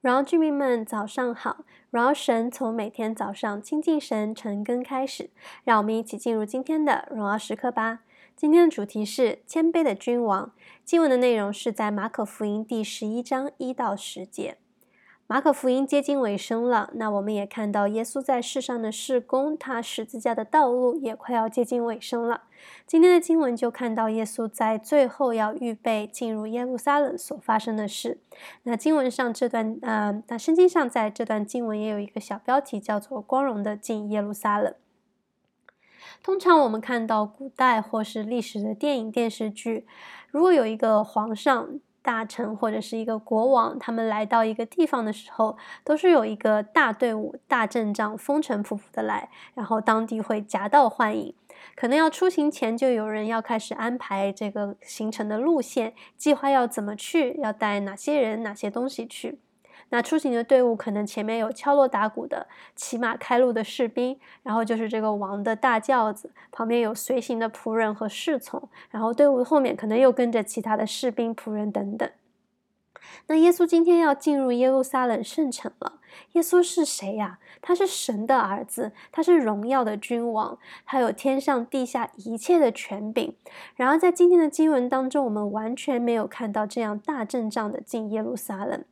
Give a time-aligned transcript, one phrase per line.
[0.00, 1.58] 荣耀居民们，早上好！
[1.90, 5.28] 荣耀神从每天早上亲近神晨更开始，
[5.62, 8.00] 让我们一起进入今天的荣耀时刻吧。
[8.34, 10.52] 今天的主题是谦卑的君王。
[10.86, 14.56] 经文的内容是在马可福音第十一章一到十节。
[15.30, 22.42] 马可福音接近尾声了，那我们也看到耶稣在世上的事工，他十字架的道路也快要接近尾声了。
[22.84, 28.18] 今天的经文就看到耶稣在最后要预备进入耶路撒冷所发生的事。
[28.64, 34.74] 那经文上这段，呃，那圣经上在这段经文也有一个小标题，叫做“光荣的进耶路撒冷”。
[36.24, 39.86] 通常我们看到古代或是历史的电影电视剧，
[40.32, 51.34] 如果有一个皇上，大臣或者是一个国王，他们来到一个地方的时候，都是有一个大队伍、大阵仗，风尘仆仆的来，然后当地会夹道欢迎。
[51.76, 59.38] 可能要出行前，就有人要开始安排这个行程的路线，计划要怎么去，要带哪些人、哪些东西去。
[59.88, 72.08] 那出行的队伍可能前面有敲锣打鼓的、骑马开路的士兵，然后就是这个王的大轿子，旁边有随行的仆人和侍从，然后队伍后面可能又跟着其他的士兵、仆人等等。
[73.26, 75.94] 那耶稣今天要进入耶路撒冷圣城了。
[76.32, 77.38] 耶稣是谁呀？
[77.62, 83.34] 他是神的儿子，他是荣耀的君王，他有天上地下一切的权柄。
[83.76, 88.84] 然而在今天的经文当中，我们完全没有看到这样大阵仗的进耶路撒冷。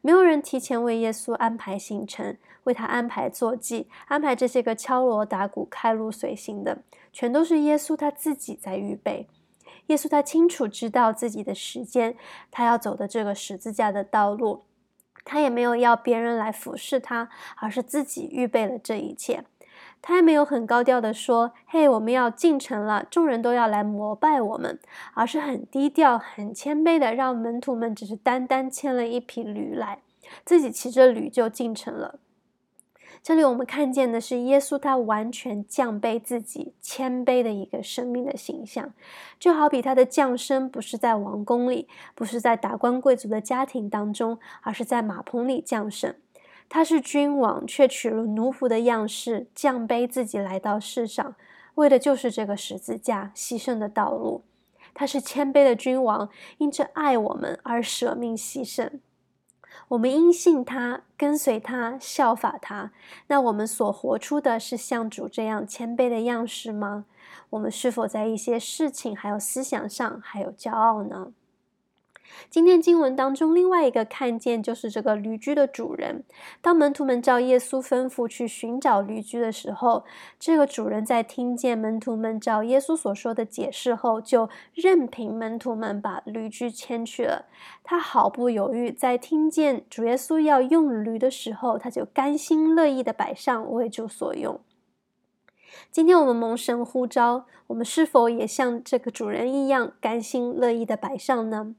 [0.00, 6.78] 没有人提前为耶稣安排行程，为他安排坐骑，安排这些个敲锣打鼓、开路随行的，
[7.12, 9.28] 全都是耶稣他自己在预备。
[9.86, 12.16] 耶稣他清楚知道自己的时间，
[12.50, 14.64] 他要走的这个十字架的道路，
[15.24, 19.44] 他也没有要别人来服侍他，而是自己预备了这一切。
[20.02, 24.78] 他也没有很高调的说：“嘿，我们要进城了，众人都要来膜拜我们。”
[25.14, 29.98] 而是很低调、很谦卑的，让门徒们只是单单牵了一匹驴来，
[30.44, 32.20] 自己骑着驴就进城了。
[33.22, 38.92] 这里我们看见的是耶稣，他完全降卑自己、谦卑的一个生命的形象，
[39.38, 46.14] 就好比他的降生不是在王宫里，不是在达官贵族的家庭当中，而是在马棚里降生。
[46.68, 51.34] 他是君王，却取了奴仆的样式，降卑自己来到世上，
[51.76, 54.42] 为的就是这个十字架牺牲的道路。
[54.94, 56.28] 他是谦卑的君王，
[56.58, 58.90] 因着爱我们而舍命牺牲。
[59.88, 62.90] 我们因信他，跟随他，效法他。
[63.28, 67.04] 那我们所活出的是像主这样谦卑的样式吗？
[67.50, 71.32] 我们是否在一些事情还有思想上还有骄傲呢？
[72.48, 76.24] 今天经文当中，另外一个看见就是这个驴驹的主人。
[76.60, 80.04] 当门徒们照耶稣吩咐去寻找驴驹的时候，
[80.38, 87.46] 这个主人在听见门徒们照耶稣所说的解释后，就任凭门徒们把驴驹牵去了。
[87.82, 94.60] 他毫不犹豫，在听见主耶稣要用驴的时候，他就甘心乐意的摆上为主所用。
[95.90, 101.74] 今天我们蒙神呼召，我们是否也像这个主人一样甘心乐意的摆上呢？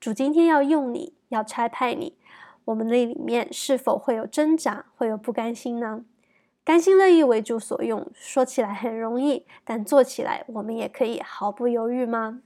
[0.00, 2.16] 主今天要用你，要差派你，
[2.66, 6.04] 我们那里面是否会有挣扎，会有不甘心呢？
[6.62, 12.42] 甘心乐意为主所用，说起来很容易，但做起来我们也可以毫不犹豫吗？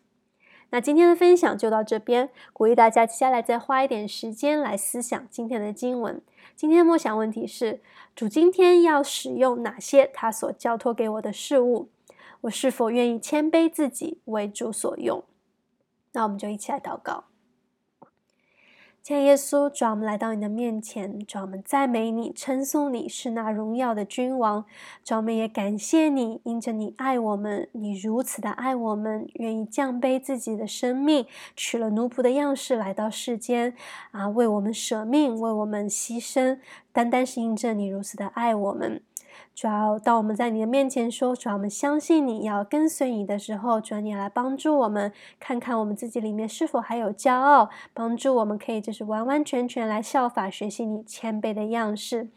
[0.70, 6.22] 那今天的分享就到这边，鼓励大家接下来再花一点时间来思想今天的经文。
[6.56, 7.82] 今天的默想问题是：
[8.16, 11.90] 主今天要使用哪些他所交托给我的事物？
[12.42, 15.22] 我是否愿意谦卑自己为主所用？
[16.12, 17.24] 那我们就一起来祷告。
[19.02, 24.64] 亲爱耶稣，主，我们来到你的面前，主，我们赞美你，称颂你是那荣耀的君王。
[25.02, 31.26] 主，我们也感谢你，因着你爱我们，你如此的爱我们，愿意降卑自己的生命，
[31.56, 33.74] 取了奴仆的样式来到世间，
[34.12, 36.60] 啊，为我们舍命，为我们牺牲，
[36.92, 39.02] 单单是因着你如此的爱我们。
[39.54, 52.28] 主要当我们在你的面前说，主要我们相信你要跟随你的时候，主要你来帮助我们，看看我们自己里面是否还有骄傲，帮助我们可以就是完完全全来效法学习你谦卑的样式。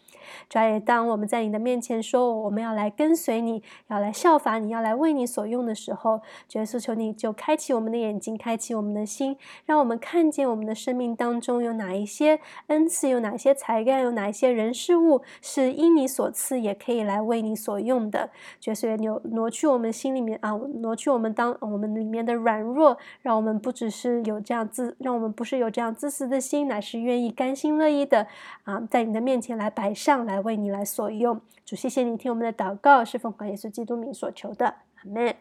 [0.50, 6.20] 主要也当我们在你的面前说，我们要来跟随你，要来效法你，要来为你所用的时候，
[6.50, 18.30] 主耶稣求你就开启我们的眼睛，开启我们的心，让我们看见我们的生命当中有哪一些恩赐，有哪些才干，有哪一些人事物是因你所赐，也可以来为你所用的。
[18.60, 20.52] 主耶稣也挪挪去我们心里面啊，
[20.82, 28.28] 挪去我们当我们里面的软弱，让我们不只是有这样自，让我们不是有这样自私的心，乃是愿意甘心乐意的
[28.64, 30.26] 啊，在你的面前来摆上。
[30.26, 35.36] 来为你来所用，主，谢谢你听我们的祷告，是奉耶稣基督名所求的，阿门。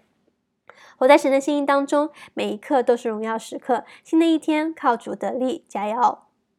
[0.98, 3.84] 活在神的心意当中，每一刻都是荣耀时刻。
[4.02, 6.18] 新的一天，靠主得力，加油！